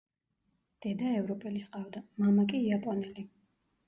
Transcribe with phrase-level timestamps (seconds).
[0.85, 3.27] დედა ევროპელი ჰყავდა, მამა კი იაპონელი.